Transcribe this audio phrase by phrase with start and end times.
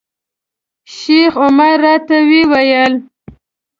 [0.95, 2.93] شیخ عمر راته وویل.